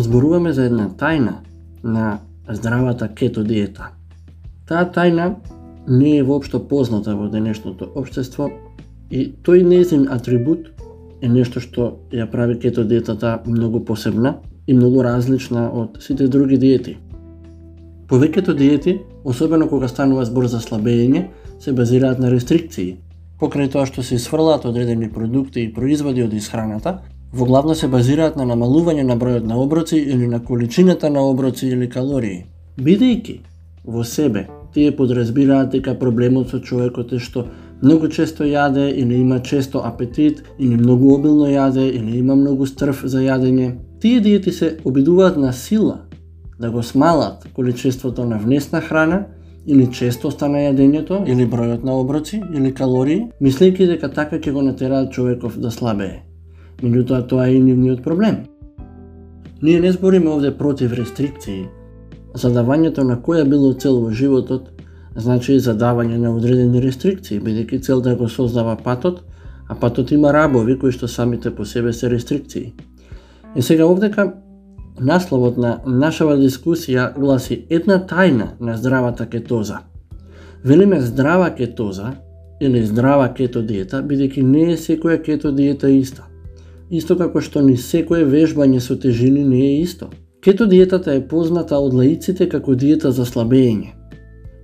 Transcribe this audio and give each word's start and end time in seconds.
зборуваме 0.00 0.52
за 0.52 0.64
една 0.64 0.88
тајна 0.88 1.34
на 1.82 2.18
здравата 2.48 3.08
кето 3.14 3.44
диета. 3.44 3.92
Таа 4.66 4.84
тајна 4.92 5.34
не 5.88 6.18
е 6.18 6.22
воопшто 6.22 6.60
позната 6.68 7.16
во 7.16 7.28
денешното 7.32 7.90
општество 7.94 8.50
и 9.10 9.32
тој 9.42 9.64
нејзин 9.64 10.08
атрибут 10.12 10.68
е 11.22 11.28
нешто 11.28 11.60
што 11.60 11.90
ја 12.12 12.28
прави 12.30 12.58
кето 12.58 12.84
диетата 12.84 13.40
многу 13.46 13.80
посебна 13.84 14.38
и 14.66 14.74
многу 14.74 15.02
различна 15.02 15.70
од 15.72 16.02
сите 16.04 16.28
други 16.28 16.58
диети. 16.58 16.96
Повеќето 18.08 18.54
диети, 18.56 18.98
особено 19.24 19.68
кога 19.68 19.88
станува 19.88 20.24
збор 20.24 20.46
за 20.46 20.60
слабење, 20.60 21.26
се 21.60 21.72
базираат 21.72 22.18
на 22.18 22.30
рестрикции. 22.30 22.96
Покрај 23.40 23.70
тоа 23.72 23.86
што 23.86 24.02
се 24.02 24.18
сврлаат 24.18 24.64
одредени 24.64 25.10
продукти 25.12 25.62
и 25.62 25.72
производи 25.72 26.22
од 26.22 26.32
исхраната, 26.32 26.98
во 27.32 27.44
главно 27.44 27.74
се 27.74 27.88
базираат 27.88 28.36
на 28.36 28.44
намалување 28.48 29.04
на 29.04 29.16
бројот 29.16 29.46
на 29.46 29.58
оброци 29.60 29.96
или 29.96 30.26
на 30.26 30.40
количината 30.44 31.10
на 31.10 31.20
оброци 31.20 31.66
или 31.68 31.88
калории. 31.88 32.44
Бидејќи 32.78 33.38
во 33.84 34.04
себе 34.04 34.46
тие 34.74 34.96
подразбираат 34.96 35.70
дека 35.72 35.94
проблемот 35.94 36.50
со 36.50 36.60
човекот 36.60 37.12
е 37.12 37.18
што 37.18 37.46
многу 37.82 38.08
често 38.08 38.44
јаде 38.44 38.88
или 38.90 39.20
има 39.20 39.40
често 39.40 39.84
апетит 39.84 40.42
или 40.58 40.76
многу 40.76 41.14
обилно 41.14 41.48
јаде 41.52 41.88
или 41.90 42.18
има 42.18 42.36
многу 42.36 42.66
стрв 42.66 43.02
за 43.04 43.20
јадење. 43.20 43.74
Тие 44.00 44.20
диети 44.20 44.52
се 44.52 44.76
обидуваат 44.84 45.36
на 45.36 45.52
сила 45.52 46.00
да 46.58 46.70
го 46.70 46.82
смалат 46.82 47.48
количеството 47.54 48.24
на 48.24 48.38
внесна 48.38 48.80
храна 48.80 49.26
или 49.66 49.86
честоста 49.92 50.48
на 50.48 50.58
јадењето, 50.64 51.26
или 51.28 51.44
бројот 51.44 51.84
на 51.84 51.92
оброци, 52.00 52.40
или 52.54 52.72
калории, 52.74 53.28
мислејќи 53.40 53.86
дека 53.92 54.08
така 54.08 54.40
ќе 54.40 54.52
го 54.52 54.62
натераат 54.62 55.12
човеков 55.12 55.58
да 55.58 55.70
слабее. 55.70 56.27
Меѓутоа 56.82 57.26
тоа 57.28 57.48
е 57.48 57.56
и 57.56 57.60
нивниот 57.62 58.02
проблем. 58.04 58.44
Ние 59.62 59.80
не 59.80 59.92
збориме 59.92 60.30
овде 60.30 60.50
против 60.58 60.92
рестрикции. 60.92 61.66
Задавањето 62.34 63.02
на 63.02 63.16
која 63.16 63.44
било 63.48 63.72
цел 63.72 64.00
во 64.00 64.10
животот 64.10 64.70
значи 65.16 65.58
задавање 65.58 66.18
на 66.18 66.34
одредени 66.34 66.80
рестрикции, 66.80 67.40
бидејќи 67.40 67.82
целта 67.82 68.10
да 68.10 68.16
го 68.16 68.28
создава 68.28 68.76
патот, 68.76 69.24
а 69.68 69.74
патот 69.74 70.12
има 70.12 70.32
рабови 70.32 70.78
кои 70.78 70.92
што 70.92 71.08
самите 71.08 71.50
по 71.50 71.64
себе 71.64 71.92
се 71.92 72.10
рестрикции. 72.10 72.74
И 73.56 73.62
сега 73.62 73.86
овдека 73.86 74.32
Насловот 75.00 75.58
на 75.58 75.76
нашава 75.86 76.34
дискусија 76.36 77.12
гласи 77.14 77.66
една 77.70 78.00
тајна 78.02 78.48
на 78.60 78.76
здравата 78.76 79.26
кетоза. 79.30 79.78
Велиме 80.64 81.00
здрава 81.00 81.50
кетоза 81.54 82.12
или 82.60 82.82
здрава 82.86 83.28
кето 83.34 83.62
диета, 83.62 84.02
бидејќи 84.02 84.42
не 84.42 84.72
е 84.72 84.76
секоја 84.76 85.22
кето 85.22 85.52
диета 85.52 85.90
иста. 85.90 86.27
Исто 86.90 87.18
како 87.20 87.40
што 87.44 87.60
ни 87.60 87.74
секое 87.76 88.24
вежбање 88.24 88.78
со 88.80 88.94
тежини 88.96 89.42
не 89.44 89.60
е 89.60 89.80
исто. 89.82 90.06
Кето 90.40 90.66
диетата 90.66 91.12
е 91.12 91.26
позната 91.28 91.76
од 91.76 91.92
лаиците 91.94 92.46
како 92.48 92.74
диета 92.74 93.10
за 93.12 93.26
слабење. 93.28 93.90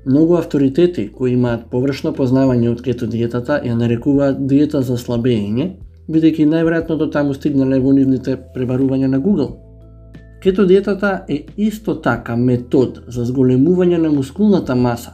Многу 0.06 0.36
авторитети 0.36 1.10
кои 1.12 1.32
имаат 1.32 1.66
површно 1.70 2.12
познавање 2.16 2.70
од 2.70 2.80
кето 2.84 3.06
диетата 3.06 3.58
ја 3.64 3.74
нарекуваат 3.76 4.38
диета 4.46 4.80
за 4.82 4.96
слабење, 4.96 5.66
бидејќи 6.08 6.46
најверојатно 6.48 6.96
до 6.96 7.10
таму 7.12 7.34
стигнале 7.34 7.80
во 7.80 7.92
нивните 7.92 8.38
пребарувања 8.54 9.10
на 9.12 9.20
Google. 9.20 9.50
Кето 10.40 10.64
диетата 10.64 11.24
е 11.28 11.42
исто 11.56 11.94
така 12.00 12.36
метод 12.36 13.02
за 13.08 13.24
зголемување 13.24 13.98
на 13.98 14.12
мускулната 14.12 14.74
маса, 14.74 15.12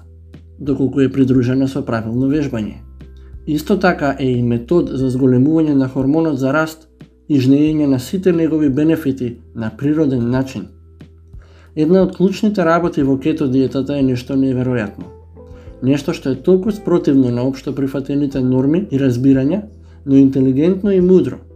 доколку 0.61 1.01
е 1.01 1.11
придружена 1.11 1.69
со 1.69 1.83
правилно 1.83 2.31
вежбање. 2.31 2.79
Исто 3.47 3.79
така 3.79 4.15
е 4.19 4.31
и 4.31 4.43
метод 4.43 4.95
за 4.95 5.11
зголемување 5.11 5.75
на 5.75 5.89
хормонот 5.89 6.39
за 6.39 6.53
раст 6.53 6.90
и 7.31 7.39
жнејење 7.39 7.87
на 7.87 8.01
сите 8.03 8.33
негови 8.35 8.69
бенефити 8.69 9.37
на 9.55 9.71
природен 9.79 10.31
начин. 10.31 10.67
Една 11.77 12.03
од 12.03 12.17
клучните 12.17 12.65
работи 12.67 13.03
во 13.07 13.15
кето 13.19 13.47
диетата 13.49 13.99
е 13.99 14.03
нешто 14.03 14.35
неверојатно. 14.35 15.07
Нешто 15.83 16.13
што 16.13 16.35
е 16.35 16.43
толку 16.49 16.75
спротивно 16.75 17.31
на 17.31 17.47
општо 17.47 17.75
прифатените 17.75 18.43
норми 18.43 18.89
и 18.91 18.99
разбирања, 18.99 19.63
но 20.07 20.17
интелигентно 20.17 20.91
и 20.91 21.01
мудро– 21.01 21.39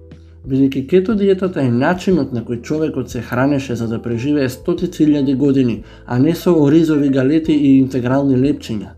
бидејќи 0.49 0.87
кето 0.89 1.15
диетата 1.17 1.63
е 1.63 1.71
начинот 1.73 2.33
на 2.33 2.43
кој 2.45 2.61
човекот 2.63 3.11
се 3.11 3.23
хранеше 3.25 3.77
за 3.77 3.89
да 3.89 4.01
преживее 4.03 4.49
стотици 4.49 5.07
илјади 5.07 5.37
години, 5.37 5.83
а 6.07 6.19
не 6.19 6.35
со 6.35 6.53
оризови 6.53 7.09
галети 7.09 7.53
и 7.53 7.79
интегрални 7.79 8.37
лепчиња. 8.37 8.93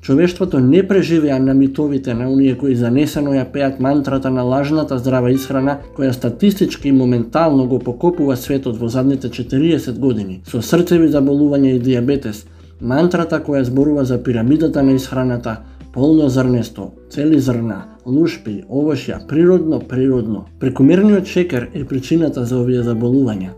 Човештвото 0.00 0.60
не 0.60 0.88
преживеа 0.88 1.38
на 1.38 1.54
митовите 1.54 2.14
на 2.14 2.30
оние 2.32 2.54
кои 2.58 2.74
занесено 2.74 3.34
ја 3.36 3.44
пеат 3.52 3.80
мантрата 3.80 4.30
на 4.30 4.42
лажната 4.42 4.96
здрава 4.98 5.30
исхрана, 5.30 5.76
која 5.96 6.10
статистички 6.16 6.88
и 6.88 6.92
моментално 6.92 7.66
го 7.68 7.78
покопува 7.78 8.36
светот 8.36 8.78
во 8.80 8.88
задните 8.88 9.28
40 9.28 9.98
години, 9.98 10.40
со 10.48 10.62
срцеви 10.62 11.12
заболувања 11.12 11.76
и 11.76 11.78
диабетес, 11.78 12.46
мантрата 12.80 13.42
која 13.44 13.62
зборува 13.62 14.04
за 14.04 14.22
пирамидата 14.22 14.82
на 14.82 14.96
исхраната, 14.96 15.56
полно 15.92 16.28
зрнесто, 16.28 16.90
цели 17.10 17.40
зрна, 17.40 17.84
лушпи, 18.06 18.62
овошја, 18.70 19.26
природно, 19.28 19.80
природно. 19.80 20.46
Прекомерниот 20.60 21.26
шекер 21.26 21.68
е 21.74 21.84
причината 21.84 22.44
за 22.44 22.62
овие 22.62 22.80
заболувања, 22.82 23.52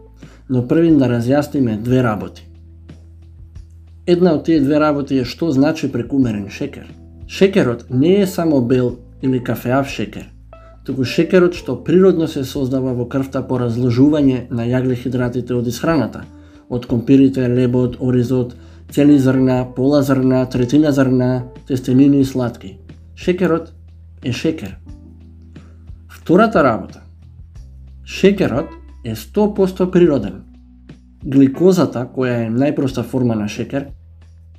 но 0.50 0.66
првин 0.66 0.98
да 0.98 1.06
разјасниме 1.06 1.78
две 1.78 2.03
работи. 2.03 2.48
Една 4.07 4.33
од 4.35 4.45
тие 4.45 4.61
две 4.61 4.81
работи 4.83 5.21
е 5.23 5.25
што 5.25 5.53
значи 5.55 5.87
прекумерен 5.93 6.49
шекер. 6.51 6.89
Шекерот 7.29 7.85
не 7.91 8.21
е 8.23 8.27
само 8.27 8.61
бел 8.61 8.97
или 9.23 9.39
кафеав 9.39 9.87
шекер, 9.89 10.27
туку 10.85 11.05
шекерот 11.05 11.55
што 11.55 11.77
природно 11.85 12.27
се 12.27 12.43
создава 12.45 12.97
во 12.99 13.07
крвта 13.07 13.45
по 13.47 13.61
разложување 13.63 14.51
на 14.51 14.67
јаглехидратите 14.67 15.55
од 15.55 15.71
исхраната, 15.71 16.25
од 16.69 16.87
компирите, 16.91 17.47
лебот, 17.47 17.97
оризот, 18.01 18.57
цели 18.91 19.19
зрна, 19.19 19.63
пола 19.77 20.03
зрна, 20.03 20.45
третина 20.51 20.91
зрна, 20.93 21.45
тестенини 21.69 22.21
и 22.21 22.25
сладки. 22.25 22.77
Шекерот 23.15 23.73
е 24.25 24.33
шекер. 24.33 24.79
Втората 26.11 26.65
работа. 26.65 27.03
Шекерот 28.05 28.67
е 29.05 29.15
100% 29.15 29.91
природен. 29.91 30.43
Гликозата, 31.25 32.09
која 32.10 32.47
е 32.47 32.50
најпроста 32.50 33.05
форма 33.06 33.34
на 33.38 33.49
шекер, 33.49 33.87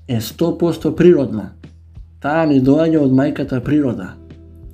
е 0.08 0.20
100% 0.22 0.94
природна. 0.96 1.50
Таа 2.24 2.46
ни 2.48 2.62
доаѓа 2.64 3.02
од 3.04 3.12
мајката 3.12 3.60
природа. 3.64 4.14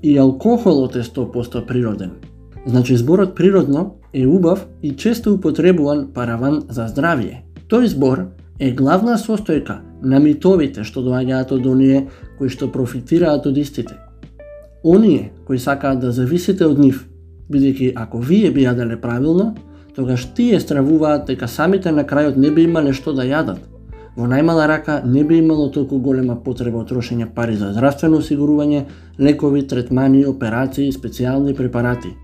И 0.04 0.18
алкохолот 0.18 0.96
е 0.96 1.04
100% 1.04 1.66
природен. 1.66 2.12
Значи 2.66 2.98
зборот 2.98 3.36
природно 3.36 3.96
е 4.14 4.28
убав 4.28 4.68
и 4.82 4.92
често 4.92 5.34
употребуван 5.34 6.12
параван 6.14 6.62
за 6.70 6.86
здравје. 6.88 7.42
Тој 7.70 7.86
збор 7.86 8.26
е 8.60 8.72
главна 8.72 9.18
состојка 9.18 9.80
на 10.02 10.20
митовите 10.20 10.84
што 10.84 11.02
доаѓаат 11.02 11.52
од 11.58 11.66
оние 11.66 12.08
кои 12.38 12.50
што 12.50 12.70
профитираат 12.72 13.48
од 13.50 13.58
истите. 13.58 13.98
Оние 14.84 15.32
кои 15.48 15.58
сакаат 15.60 16.00
да 16.00 16.12
зависите 16.12 16.66
од 16.66 16.78
нив, 16.80 17.08
бидејќи 17.50 17.94
ако 17.96 18.20
вие 18.20 18.52
би 18.52 18.68
јаделе 18.68 19.02
правилно, 19.02 19.56
тогаш 20.00 20.26
тие 20.36 20.60
стравуваат 20.64 21.28
дека 21.28 21.48
самите 21.52 21.92
на 21.92 22.06
крајот 22.08 22.40
не 22.40 22.52
би 22.56 22.64
имале 22.70 22.94
што 22.96 23.12
да 23.18 23.26
јадат. 23.28 23.60
Во 24.16 24.28
најмала 24.32 24.68
рака 24.72 25.02
не 25.06 25.26
би 25.28 25.42
имало 25.44 25.68
толку 25.76 26.00
голема 26.00 26.38
потреба 26.46 26.80
од 26.80 26.90
трошење 26.92 27.28
пари 27.36 27.58
за 27.60 27.74
здравствено 27.76 28.22
осигурување, 28.24 28.86
лекови, 29.20 29.66
третмани, 29.68 30.24
операции, 30.26 30.94
специјални 30.96 31.56
препарати. 31.56 32.16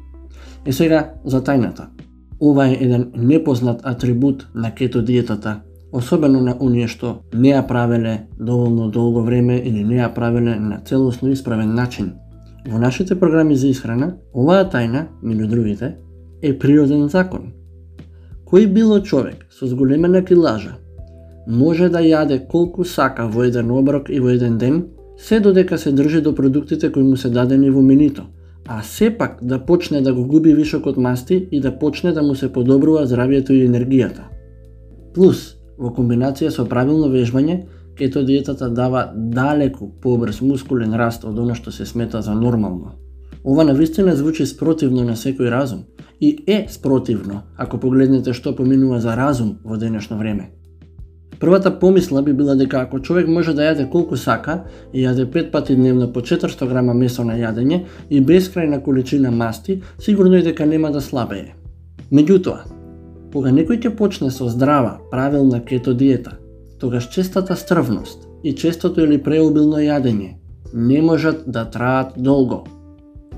Е 0.66 0.72
сега 0.72 1.04
за 1.26 1.44
тајната. 1.44 1.92
Ова 2.40 2.68
е 2.72 2.78
еден 2.80 3.12
непознат 3.16 3.84
атрибут 3.84 4.48
на 4.56 4.72
кето 4.76 5.02
диетата 5.02 5.60
особено 5.92 6.42
на 6.42 6.56
оние 6.60 6.88
што 6.88 7.12
не 7.34 7.54
ја 7.54 7.66
правеле 7.68 8.16
доволно 8.40 8.90
долго 8.92 9.22
време 9.24 9.58
или 9.58 9.84
не 9.84 10.00
ја 10.02 10.14
правеле 10.14 10.56
на 10.60 10.80
целосно 10.86 11.32
исправен 11.32 11.74
начин. 11.76 12.14
Во 12.68 12.80
нашите 12.80 13.20
програми 13.20 13.56
за 13.56 13.68
исхрана, 13.68 14.16
оваа 14.34 14.66
тајна, 14.66 15.08
меѓу 15.24 15.48
другите, 15.48 15.96
е 16.42 16.58
природен 16.60 17.08
закон. 17.10 17.54
Кој 18.46 18.68
било 18.68 19.00
човек 19.00 19.46
со 19.50 19.68
зголемена 19.68 20.22
килажа 20.26 20.76
може 21.48 21.90
да 21.90 22.02
јаде 22.02 22.40
колку 22.48 22.84
сака 22.84 23.28
во 23.28 23.44
еден 23.46 23.72
оброк 23.72 24.10
и 24.10 24.20
во 24.20 24.30
еден 24.30 24.58
ден, 24.58 24.86
се 25.18 25.40
додека 25.40 25.78
се 25.78 25.92
држи 25.92 26.22
до 26.22 26.36
продуктите 26.36 26.92
кои 26.92 27.04
му 27.04 27.18
се 27.18 27.30
дадени 27.30 27.70
во 27.70 27.82
менито, 27.82 28.24
а 28.68 28.82
сепак 28.84 29.38
да 29.42 29.60
почне 29.66 30.02
да 30.02 30.14
го 30.14 30.26
губи 30.28 30.54
вишокот 30.54 30.98
масти 30.98 31.48
и 31.52 31.62
да 31.62 31.80
почне 31.80 32.12
да 32.12 32.24
му 32.24 32.36
се 32.36 32.54
подобрува 32.54 33.06
здравието 33.06 33.54
и 33.54 33.68
енергијата. 33.68 34.26
Плюс, 35.14 35.56
Во 35.78 35.92
комбинација 35.92 36.52
со 36.56 36.64
правилно 36.72 37.10
вежбање, 37.12 37.58
кето 38.00 38.24
диетата 38.24 38.70
дава 38.70 39.10
далеку 39.16 39.90
побрз 40.02 40.42
мускулен 40.42 40.96
раст 40.96 41.26
од 41.28 41.40
оно 41.40 41.56
што 41.56 41.72
се 41.72 41.86
смета 41.86 42.22
за 42.22 42.36
нормално. 42.36 42.96
Ова 43.46 43.64
навистина 43.64 44.16
звучи 44.16 44.46
спротивно 44.46 45.04
на 45.06 45.16
секој 45.16 45.52
разум 45.52 45.84
и 46.22 46.44
е 46.48 46.66
спротивно 46.70 47.42
ако 47.58 47.78
погледнете 47.78 48.34
што 48.34 48.56
поминува 48.56 49.00
за 49.00 49.16
разум 49.16 49.58
во 49.64 49.78
денешно 49.78 50.18
време. 50.18 50.50
Првата 51.40 51.80
помисла 51.80 52.24
би 52.24 52.34
била 52.34 52.56
дека 52.56 52.78
ако 52.82 53.00
човек 53.00 53.28
може 53.28 53.54
да 53.54 53.62
јаде 53.62 53.90
колку 53.90 54.18
сака 54.18 54.64
и 54.94 55.04
јаде 55.06 55.26
пет 55.32 55.52
пати 55.52 55.76
дневно 55.76 56.14
по 56.14 56.22
400 56.22 56.68
грама 56.68 56.94
месо 56.94 57.24
на 57.24 57.36
јадење 57.38 57.84
и 58.10 58.22
бескрајна 58.22 58.82
количина 58.82 59.32
масти, 59.32 59.82
сигурно 60.00 60.36
е 60.36 60.42
дека 60.42 60.66
нема 60.66 60.92
да 60.92 61.02
слабее. 61.02 61.54
Меѓутоа, 62.12 62.76
Кога 63.36 63.52
некој 63.52 63.82
ќе 63.84 63.90
почне 64.00 64.30
со 64.32 64.46
здрава, 64.48 64.94
правилна 65.12 65.58
кето 65.60 65.94
диета, 65.94 66.38
тогаш 66.80 67.10
честата 67.12 67.56
стрвност 67.60 68.22
и 68.44 68.54
честото 68.56 69.04
или 69.04 69.18
преобилно 69.24 69.82
јадење 69.84 70.30
не 70.74 71.02
можат 71.02 71.44
да 71.48 71.66
траат 71.72 72.14
долго. 72.16 72.64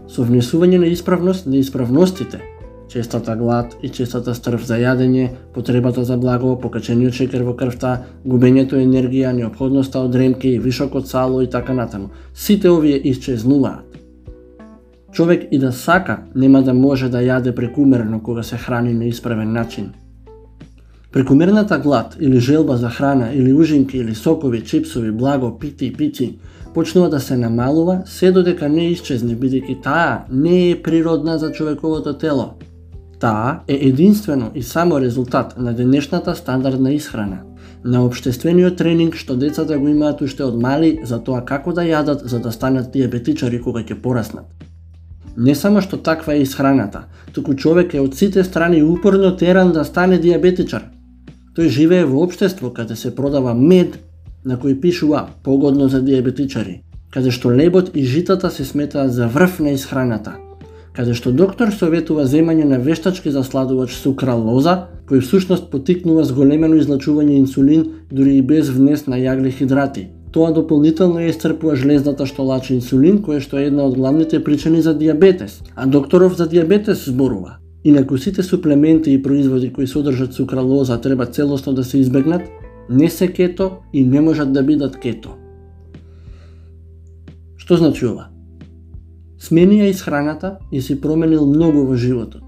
Со 0.07 0.23
внесување 0.23 0.77
на 0.79 0.87
исправност 0.87 1.45
на 1.45 1.57
исправностите, 1.59 2.39
честата 2.87 3.35
глад 3.35 3.75
и 3.83 3.89
честата 3.89 4.33
стрв 4.35 4.63
за 4.63 4.77
јадење, 4.79 5.27
потребата 5.53 6.03
за 6.07 6.17
благо, 6.17 6.55
покачениот 6.59 7.13
шекер 7.13 7.43
во 7.43 7.53
крвта, 7.59 8.05
губењето 8.25 8.79
енергија, 8.79 9.33
необходноста 9.35 9.99
од 9.99 10.15
ремки, 10.15 10.57
вишокот 10.59 11.07
сало 11.07 11.41
и 11.41 11.49
така 11.49 11.73
натаму. 11.73 12.09
Сите 12.33 12.69
овие 12.69 13.01
исчезнуваат. 13.11 13.97
Човек 15.11 15.47
и 15.51 15.59
да 15.59 15.71
сака, 15.71 16.19
нема 16.35 16.61
да 16.63 16.73
може 16.73 17.09
да 17.09 17.19
јаде 17.23 17.55
прекумерно 17.55 18.23
кога 18.23 18.43
се 18.43 18.57
храни 18.57 18.93
на 18.93 19.05
исправен 19.05 19.51
начин. 19.51 19.91
Прекумерната 21.11 21.79
глад 21.79 22.17
или 22.19 22.39
желба 22.39 22.77
за 22.77 22.89
храна 22.89 23.31
или 23.33 23.53
ужинки 23.53 23.97
или 23.97 24.15
сокови, 24.15 24.63
чипсови, 24.63 25.11
благо, 25.11 25.57
пити 25.59 25.85
и 25.85 25.93
пици 25.93 26.37
почнува 26.77 27.09
да 27.09 27.19
се 27.19 27.37
намалува 27.37 28.01
се 28.05 28.29
додека 28.31 28.67
не 28.69 28.83
исчезне 28.93 29.33
бидејќи 29.33 29.75
таа 29.81 30.25
не 30.29 30.57
е 30.71 30.75
природна 30.85 31.37
за 31.41 31.49
човековото 31.51 32.13
тело. 32.13 32.45
Таа 33.19 33.63
е 33.67 33.77
единствено 33.87 34.51
и 34.55 34.61
само 34.63 34.99
резултат 35.01 35.55
на 35.57 35.73
денешната 35.73 36.35
стандардна 36.35 36.93
исхрана, 36.93 37.39
на 37.83 38.03
обштествениот 38.05 38.77
тренинг 38.77 39.17
што 39.17 39.35
децата 39.35 39.79
го 39.79 39.87
имаат 39.89 40.21
уште 40.21 40.45
од 40.45 40.61
мали 40.61 40.99
за 41.03 41.17
тоа 41.17 41.41
како 41.41 41.73
да 41.73 41.81
јадат 41.81 42.27
за 42.29 42.39
да 42.45 42.51
станат 42.51 42.93
диабетичари 42.93 43.61
кога 43.61 43.81
ќе 43.81 43.97
пораснат. 44.01 44.45
Не 45.37 45.55
само 45.55 45.81
што 45.81 45.97
таква 45.97 46.35
е 46.35 46.45
исхраната, 46.45 47.07
туку 47.33 47.55
човек 47.55 47.97
е 47.97 48.05
од 48.05 48.13
сите 48.13 48.43
страни 48.43 48.83
упорно 48.83 49.33
теран 49.35 49.73
да 49.73 49.85
стане 49.85 50.21
диабетичар. 50.21 50.91
Тој 51.57 51.73
живее 51.73 52.05
во 52.05 52.21
општество 52.21 52.69
каде 52.69 52.95
се 52.95 53.15
продава 53.15 53.55
мед 53.55 53.97
на 54.47 54.57
кој 54.57 54.79
пишува 54.81 55.27
погодно 55.43 55.91
за 55.91 56.01
диабетичари, 56.01 56.81
каде 57.11 57.31
што 57.31 57.51
лебот 57.51 57.91
и 57.93 58.03
житата 58.03 58.49
се 58.49 58.65
сметаат 58.65 59.13
за 59.13 59.27
врв 59.27 59.59
на 59.59 59.77
исхраната– 59.77 60.37
каде 60.97 61.13
што 61.13 61.29
доктор 61.29 61.69
советува 61.69 62.23
земање 62.25 62.65
на 62.65 62.79
вештачки 62.81 63.29
засладувач 63.29 63.93
сукралоза, 63.93 64.87
кој 65.09 65.21
всушност 65.21 65.67
потикнува 65.69 66.23
зголемено 66.25 66.79
излачување 66.81 67.35
инсулин 67.37 67.83
дури 68.09 68.39
и 68.39 68.41
без 68.41 68.71
внес 68.73 69.05
на 69.05 69.19
јагли 69.21 69.51
хидрати. 69.53 70.07
Тоа 70.33 70.49
дополнително 70.55 71.21
ја 71.21 71.29
исцрпува 71.35 71.75
жлезната 71.77 72.25
што 72.25 72.47
лачи 72.49 72.73
инсулин, 72.73 73.21
која 73.21 73.43
што 73.45 73.61
е 73.61 73.67
една 73.69 73.85
од 73.85 73.93
главните 73.93 74.41
причини 74.43 74.81
за 74.81 74.95
диабетес. 74.97 75.61
А 75.75 75.85
докторов 75.85 76.33
за 76.37 76.49
диабетес 76.49 77.05
зборува. 77.05 77.59
Инаку 77.83 78.17
сите 78.17 78.43
суплементи 78.43 79.13
и 79.13 79.21
производи 79.21 79.69
кои 79.73 79.87
содржат 79.87 80.33
сукралоза 80.33 80.97
треба 81.01 81.25
целосно 81.25 81.73
да 81.73 81.83
се 81.83 81.99
избегнат, 81.99 82.41
не 82.89 83.09
се 83.09 83.33
кето 83.33 83.71
и 83.93 84.05
не 84.05 84.21
можат 84.21 84.53
да 84.53 84.63
бидат 84.63 84.97
кето. 84.99 85.35
Што 87.57 87.77
значи 87.77 88.05
ова? 88.05 88.29
Смени 89.39 89.81
ја 89.81 89.89
исхраната 89.91 90.57
и 90.71 90.81
си 90.81 91.01
променил 91.01 91.45
многу 91.45 91.85
во 91.85 91.95
животот. 91.95 92.43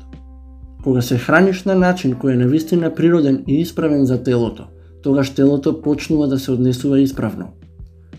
Кога 0.83 1.01
се 1.01 1.17
храниш 1.17 1.65
на 1.65 1.75
начин 1.75 2.15
кој 2.15 2.33
е 2.33 2.41
навистина 2.45 2.93
природен 2.95 3.43
и 3.47 3.59
исправен 3.61 4.05
за 4.05 4.23
телото, 4.23 4.63
тогаш 5.03 5.35
телото 5.35 5.81
почнува 5.81 6.27
да 6.27 6.39
се 6.39 6.51
однесува 6.51 6.99
исправно. 6.99 7.51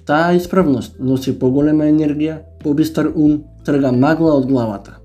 Таа 0.06 0.34
исправност 0.36 1.00
носи 1.00 1.38
поголема 1.38 1.88
енергија, 1.88 2.40
побистар 2.62 3.12
ум, 3.14 3.42
трга 3.64 3.92
магла 3.92 4.34
од 4.36 4.46
главата. 4.46 4.98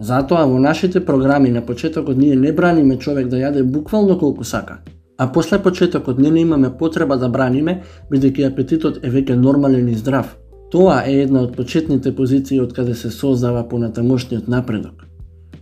Затоа 0.00 0.44
во 0.46 0.58
нашите 0.58 1.04
програми 1.04 1.50
на 1.50 1.62
почетокот 1.66 2.16
ние 2.16 2.36
не 2.36 2.52
браниме 2.52 2.98
човек 2.98 3.28
да 3.28 3.36
јаде 3.36 3.62
буквално 3.62 4.18
колку 4.18 4.44
сака, 4.44 4.78
а 5.18 5.32
после 5.32 5.62
почетокот 5.62 6.18
не, 6.18 6.40
имаме 6.40 6.76
потреба 6.78 7.16
да 7.16 7.28
браниме, 7.28 7.82
бидејќи 8.10 8.46
апетитот 8.52 8.98
е 9.02 9.10
веќе 9.10 9.34
нормален 9.34 9.88
и 9.88 9.94
здрав, 9.94 10.36
Тоа 10.70 11.02
е 11.06 11.20
една 11.22 11.44
од 11.46 11.52
почетните 11.54 12.10
позиции 12.14 12.58
од 12.60 12.72
каде 12.74 12.94
се 12.98 13.10
создава 13.14 13.62
понатамошниот 13.70 14.48
напредок. 14.50 15.04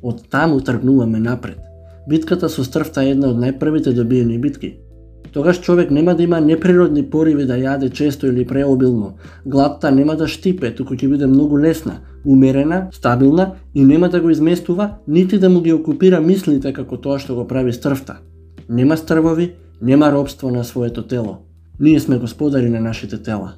Од 0.02 0.22
таму 0.32 0.62
тргнуваме 0.64 1.20
напред. 1.20 1.60
Битката 2.08 2.48
со 2.48 2.64
стрвта 2.64 3.04
е 3.04 3.12
една 3.12 3.28
од 3.34 3.42
најпрвите 3.42 3.92
добиени 3.92 4.38
битки. 4.40 4.72
Тогаш 5.32 5.60
човек 5.60 5.90
нема 5.90 6.14
да 6.14 6.22
има 6.22 6.40
неприродни 6.40 7.04
пориви 7.10 7.44
да 7.44 7.58
јаде 7.60 7.92
често 7.92 8.26
или 8.26 8.46
преобилно. 8.46 9.14
Гладта 9.46 9.90
нема 9.90 10.16
да 10.16 10.28
штипе, 10.28 10.74
туку 10.74 10.94
ќе 10.94 11.08
биде 11.10 11.26
многу 11.26 11.58
лесна, 11.58 12.00
умерена, 12.24 12.88
стабилна 12.92 13.50
и 13.74 13.84
нема 13.84 14.08
да 14.08 14.20
го 14.20 14.30
изместува, 14.30 14.90
нити 15.08 15.38
да 15.38 15.50
му 15.50 15.60
ги 15.60 15.72
окупира 15.72 16.20
мислите 16.20 16.72
како 16.72 16.96
тоа 16.96 17.18
што 17.18 17.34
го 17.34 17.46
прави 17.46 17.72
стрвта. 17.72 18.22
Нема 18.68 18.96
стрвови, 18.96 19.54
нема 19.82 20.12
робство 20.12 20.50
на 20.50 20.64
своето 20.64 21.06
тело. 21.06 21.36
Ние 21.80 22.00
сме 22.00 22.18
господари 22.18 22.68
на 22.68 22.80
нашите 22.80 23.22
тела. 23.22 23.54